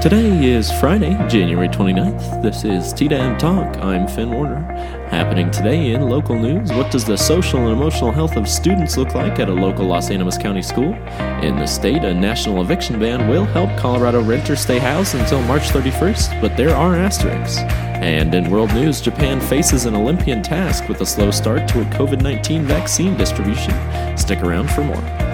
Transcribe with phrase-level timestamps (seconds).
[0.00, 2.40] Today is Friday, January 29th.
[2.40, 3.78] This is TDAM Talk.
[3.78, 4.62] I'm Finn Warner.
[5.10, 9.16] Happening today in local news what does the social and emotional health of students look
[9.16, 10.94] like at a local Las Animas County school?
[11.42, 15.64] In the state, a national eviction ban will help Colorado renters stay housed until March
[15.70, 17.58] 31st, but there are asterisks.
[17.58, 21.84] And in world news, Japan faces an Olympian task with a slow start to a
[21.86, 23.74] COVID 19 vaccine distribution.
[24.16, 25.27] Stick around for more.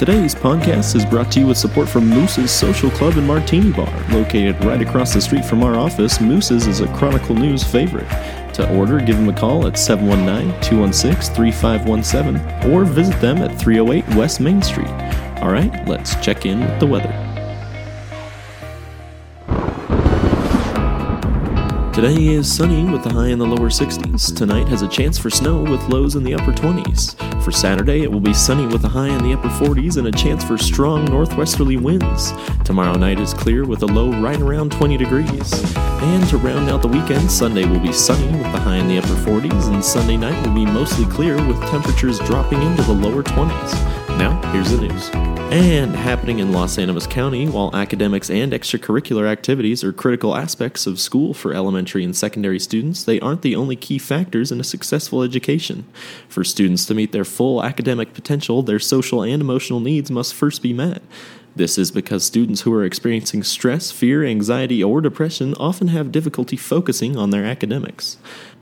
[0.00, 3.94] Today's podcast is brought to you with support from Moose's Social Club and Martini Bar.
[4.08, 8.08] Located right across the street from our office, Moose's is a Chronicle News favorite.
[8.54, 14.16] To order, give them a call at 719 216 3517 or visit them at 308
[14.16, 14.88] West Main Street.
[15.42, 17.12] All right, let's check in with the weather.
[21.92, 24.34] Today is sunny with a high in the lower 60s.
[24.34, 27.29] Tonight has a chance for snow with lows in the upper 20s.
[27.42, 30.12] For Saturday, it will be sunny with a high in the upper 40s and a
[30.12, 32.32] chance for strong northwesterly winds.
[32.64, 35.76] Tomorrow night is clear with a low right around 20 degrees.
[35.76, 38.98] And to round out the weekend, Sunday will be sunny with the high in the
[38.98, 43.22] upper 40s, and Sunday night will be mostly clear with temperatures dropping into the lower
[43.22, 44.18] 20s.
[44.18, 45.10] Now, here's the news.
[45.50, 51.00] And happening in Las Animas County, while academics and extracurricular activities are critical aspects of
[51.00, 55.24] school for elementary and secondary students, they aren't the only key factors in a successful
[55.24, 55.86] education.
[56.28, 60.62] For students to meet their full academic potential, their social and emotional needs must first
[60.62, 61.02] be met.
[61.56, 66.56] This is because students who are experiencing stress, fear, anxiety, or depression often have difficulty
[66.56, 68.18] focusing on their academics.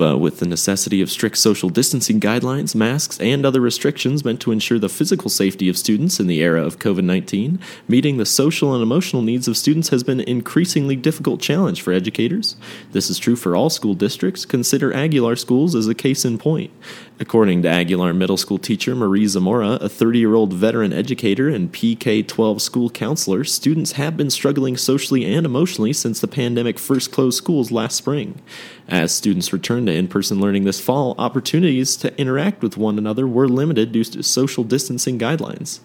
[0.00, 4.50] But with the necessity of strict social distancing guidelines, masks, and other restrictions meant to
[4.50, 8.72] ensure the physical safety of students in the era of COVID 19, meeting the social
[8.72, 12.56] and emotional needs of students has been an increasingly difficult challenge for educators.
[12.92, 14.46] This is true for all school districts.
[14.46, 16.70] Consider Aguilar schools as a case in point.
[17.22, 21.70] According to Aguilar Middle School teacher Marie Zamora, a 30 year old veteran educator and
[21.70, 27.12] PK 12 school counselor, students have been struggling socially and emotionally since the pandemic first
[27.12, 28.40] closed schools last spring.
[28.88, 33.28] As students returned to in person learning this fall, opportunities to interact with one another
[33.28, 35.80] were limited due to social distancing guidelines.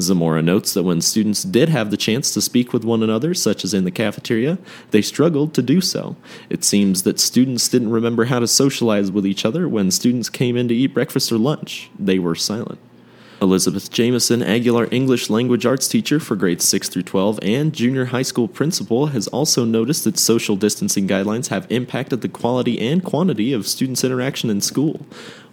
[0.00, 3.64] Zamora notes that when students did have the chance to speak with one another, such
[3.64, 4.58] as in the cafeteria,
[4.90, 6.16] they struggled to do so.
[6.48, 10.56] It seems that students didn't remember how to socialize with each other when students came
[10.56, 11.90] in to eat breakfast or lunch.
[11.98, 12.78] They were silent.
[13.42, 18.22] Elizabeth Jameson, Aguilar English language arts teacher for grades 6 through 12 and junior high
[18.22, 23.54] school principal, has also noticed that social distancing guidelines have impacted the quality and quantity
[23.54, 25.06] of students' interaction in school.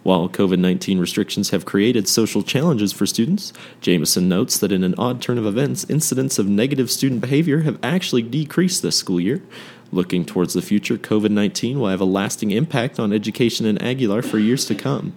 [0.08, 3.52] While COVID 19 restrictions have created social challenges for students,
[3.82, 7.78] Jameson notes that in an odd turn of events, incidents of negative student behavior have
[7.82, 9.42] actually decreased this school year.
[9.92, 14.22] Looking towards the future, COVID 19 will have a lasting impact on education in Aguilar
[14.22, 15.12] for years to come.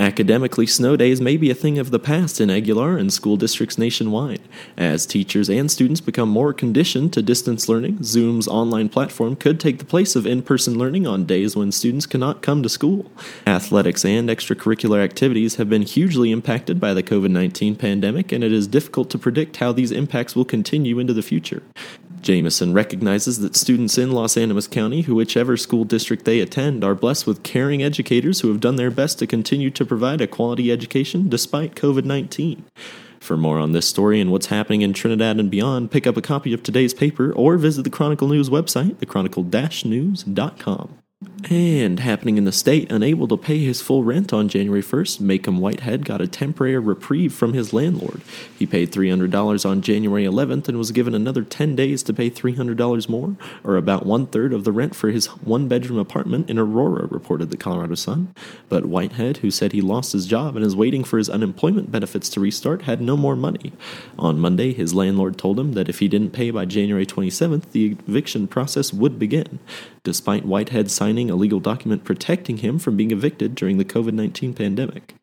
[0.00, 3.76] Academically, snow days may be a thing of the past in Aguilar and school districts
[3.76, 4.40] nationwide.
[4.74, 9.78] As teachers and students become more conditioned to distance learning, Zoom's online platform could take
[9.78, 13.12] the place of in person learning on days when students cannot come to school.
[13.46, 18.52] Athletics and extracurricular activities have been hugely impacted by the COVID 19 pandemic, and it
[18.52, 21.62] is difficult to predict how these impacts will continue into the future.
[22.22, 26.94] Jameson recognizes that students in Las Animas County, who whichever school district they attend, are
[26.94, 30.70] blessed with caring educators who have done their best to continue to provide a quality
[30.70, 32.64] education despite COVID 19.
[33.20, 36.22] For more on this story and what's happening in Trinidad and beyond, pick up a
[36.22, 40.98] copy of today's paper or visit the Chronicle News website, thechronicle-news.com.
[41.48, 45.58] And happening in the state, unable to pay his full rent on January 1st, Macomb
[45.58, 48.20] Whitehead got a temporary reprieve from his landlord.
[48.58, 53.08] He paid $300 on January 11th and was given another 10 days to pay $300
[53.08, 57.06] more, or about one third of the rent for his one bedroom apartment in Aurora,
[57.06, 58.34] reported the Colorado Sun.
[58.68, 62.28] But Whitehead, who said he lost his job and is waiting for his unemployment benefits
[62.30, 63.72] to restart, had no more money.
[64.18, 67.96] On Monday, his landlord told him that if he didn't pay by January 27th, the
[68.06, 69.58] eviction process would begin.
[70.02, 74.54] Despite Whitehead signing a legal document protecting him from being evicted during the COVID 19
[74.54, 75.14] pandemic.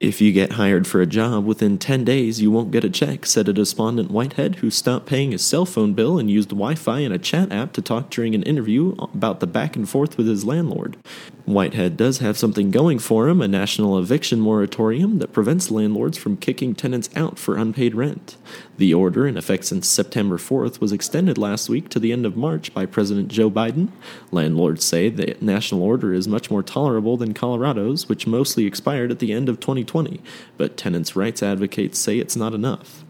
[0.00, 3.26] If you get hired for a job within 10 days, you won't get a check,
[3.26, 7.00] said a despondent Whitehead who stopped paying his cell phone bill and used Wi Fi
[7.00, 10.26] and a chat app to talk during an interview about the back and forth with
[10.26, 10.96] his landlord.
[11.54, 16.36] Whitehead does have something going for him a national eviction moratorium that prevents landlords from
[16.36, 18.36] kicking tenants out for unpaid rent.
[18.78, 22.36] The order, in effect since September 4th, was extended last week to the end of
[22.36, 23.88] March by President Joe Biden.
[24.30, 29.18] Landlords say the national order is much more tolerable than Colorado's, which mostly expired at
[29.18, 30.20] the end of 2020,
[30.56, 33.04] but tenants' rights advocates say it's not enough.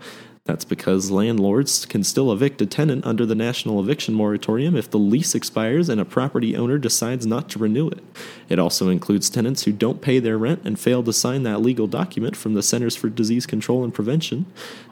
[0.44, 4.98] That's because landlords can still evict a tenant under the National Eviction Moratorium if the
[4.98, 8.02] lease expires and a property owner decides not to renew it.
[8.48, 11.86] It also includes tenants who don't pay their rent and fail to sign that legal
[11.86, 14.46] document from the Centers for Disease Control and Prevention.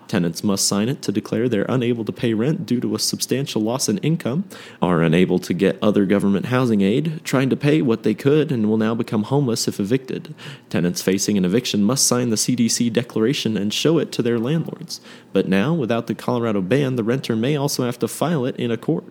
[0.09, 3.63] Tenants must sign it to declare they're unable to pay rent due to a substantial
[3.63, 4.49] loss in income,
[4.81, 8.69] are unable to get other government housing aid, trying to pay what they could, and
[8.69, 10.35] will now become homeless if evicted.
[10.71, 15.01] Tenants facing an eviction must sign the CDC declaration and show it to their landlords.
[15.33, 18.71] But now, without the Colorado ban, the renter may also have to file it in
[18.71, 19.05] a court.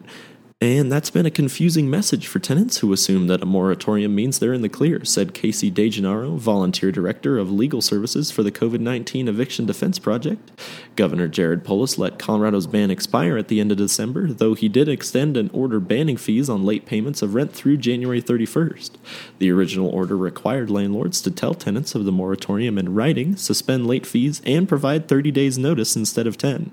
[0.59, 4.53] And that's been a confusing message for tenants who assume that a moratorium means they're
[4.53, 9.27] in the clear, said Casey DeGennaro, volunteer director of legal services for the COVID 19
[9.27, 10.49] Eviction Defense Project.
[10.95, 14.89] Governor Jared Polis let Colorado's ban expire at the end of December, though he did
[14.89, 18.89] extend an order banning fees on late payments of rent through January 31st.
[19.37, 24.07] The original order required landlords to tell tenants of the moratorium in writing, suspend late
[24.07, 26.71] fees, and provide 30 days' notice instead of 10.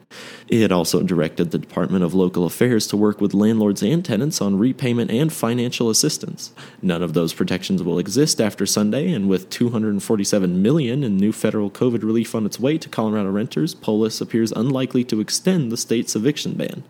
[0.48, 4.41] It also directed the Department of Local Affairs to work with landlords landlords and tenants
[4.41, 6.53] on repayment and financial assistance.
[6.81, 11.71] None of those protections will exist after Sunday, and with 247 million in new federal
[11.71, 16.15] COVID relief on its way to Colorado renters, Polis appears unlikely to extend the state's
[16.15, 16.85] eviction ban.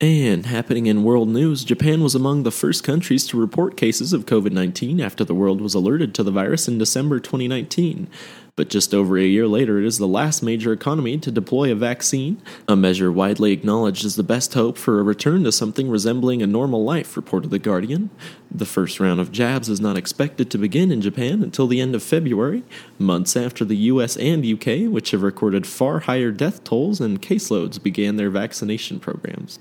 [0.00, 4.26] And happening in world news, Japan was among the first countries to report cases of
[4.26, 8.08] COVID 19 after the world was alerted to the virus in December 2019.
[8.54, 11.74] But just over a year later, it is the last major economy to deploy a
[11.74, 16.42] vaccine, a measure widely acknowledged as the best hope for a return to something resembling
[16.42, 18.10] a normal life, reported The Guardian.
[18.50, 21.94] The first round of jabs is not expected to begin in Japan until the end
[21.94, 22.62] of February,
[22.98, 27.82] months after the US and UK, which have recorded far higher death tolls and caseloads,
[27.82, 29.60] began their vaccination programs.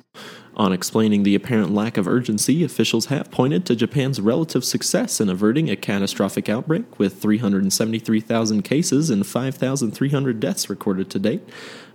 [0.57, 5.30] On explaining the apparent lack of urgency, officials have pointed to Japan's relative success in
[5.30, 11.42] averting a catastrophic outbreak, with 373,000 cases and 5,300 deaths recorded to date.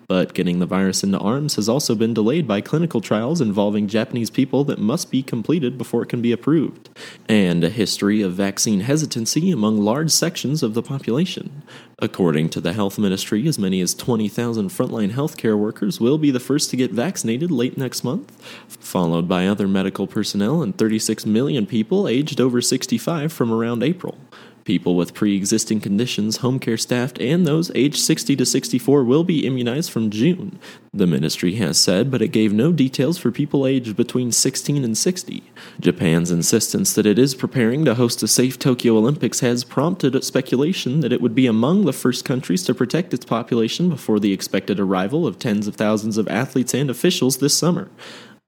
[0.09, 4.31] But getting the virus into arms has also been delayed by clinical trials involving Japanese
[4.31, 6.91] people that must be completed before it can be approved,
[7.29, 11.63] and a history of vaccine hesitancy among large sections of the population.
[11.99, 16.39] According to the health ministry, as many as 20,000 frontline healthcare workers will be the
[16.39, 18.31] first to get vaccinated late next month,
[18.69, 24.19] followed by other medical personnel and 36 million people aged over 65 from around April.
[24.67, 29.23] People with pre existing conditions, home care staff, and those aged 60 to 64 will
[29.23, 30.59] be immunized from June,
[30.93, 34.99] the ministry has said, but it gave no details for people aged between 16 and
[34.99, 35.43] 60.
[35.79, 40.99] Japan's insistence that it is preparing to host a safe Tokyo Olympics has prompted speculation
[40.99, 44.81] that it would be among the first countries to protect its population before the expected
[44.81, 47.89] arrival of tens of thousands of athletes and officials this summer.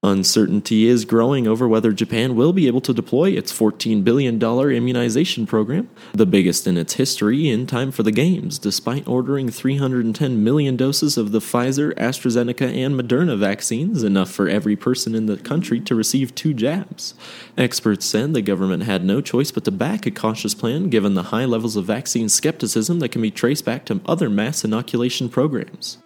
[0.04, 5.44] Uncertainty is growing over whether Japan will be able to deploy its $14 billion immunization
[5.44, 10.76] program, the biggest in its history, in time for the Games, despite ordering 310 million
[10.76, 15.80] doses of the Pfizer, AstraZeneca, and Moderna vaccines, enough for every person in the country
[15.80, 17.14] to receive two jabs.
[17.56, 21.24] Experts said the government had no choice but to back a cautious plan given the
[21.24, 25.98] high levels of vaccine skepticism that can be traced back to other mass inoculation programs.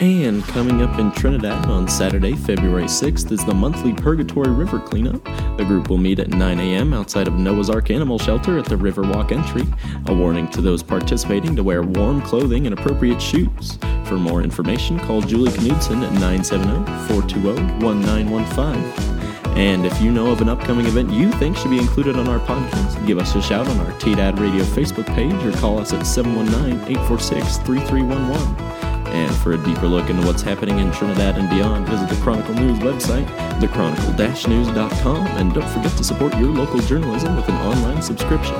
[0.00, 5.24] And coming up in Trinidad on Saturday, February 6th, is the monthly Purgatory River cleanup.
[5.56, 6.92] The group will meet at 9 a.m.
[6.92, 9.62] outside of Noah's Ark Animal Shelter at the Riverwalk entry.
[10.06, 13.78] A warning to those participating to wear warm clothing and appropriate shoes.
[14.06, 19.14] For more information, call Julie Knudsen at 970 420 1915.
[19.56, 22.40] And if you know of an upcoming event you think should be included on our
[22.40, 26.04] podcast, give us a shout on our TDAD Radio Facebook page or call us at
[26.04, 28.83] 719 846 3311.
[29.14, 32.52] And for a deeper look into what's happening in Trinidad and beyond, visit the Chronicle
[32.56, 33.24] News website,
[33.60, 38.56] thechronicle-news.com, and don't forget to support your local journalism with an online subscription.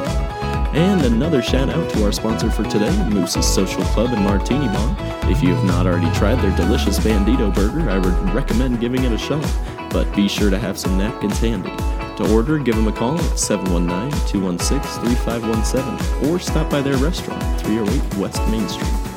[0.76, 4.96] And another shout out to our sponsor for today, Moose's Social Club and Martini Bar.
[5.28, 9.10] If you have not already tried their delicious Bandito burger, I would recommend giving it
[9.10, 9.44] a shot,
[9.90, 11.74] but be sure to have some napkins handy.
[12.18, 17.42] To order, give them a call at 719 216 3517 or stop by their restaurant,
[17.62, 19.13] 308 West Main Street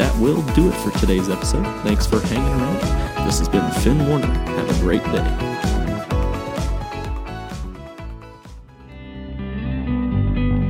[0.00, 1.62] that will do it for today's episode.
[1.82, 3.26] Thanks for hanging around.
[3.26, 4.26] This has been Finn Warner.
[4.26, 5.28] Have a great day.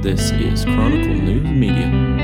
[0.03, 2.20] This is Chronicle News.